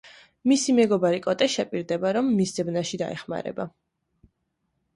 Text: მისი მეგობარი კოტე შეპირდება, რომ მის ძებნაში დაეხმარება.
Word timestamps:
მისი 0.51 0.73
მეგობარი 0.77 1.19
კოტე 1.25 1.49
შეპირდება, 1.57 2.15
რომ 2.19 2.33
მის 2.39 2.55
ძებნაში 2.57 3.01
დაეხმარება. 3.05 3.69